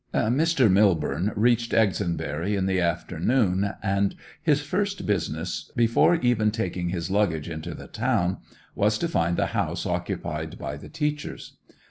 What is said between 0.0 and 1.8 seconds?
Mr. Millborne reached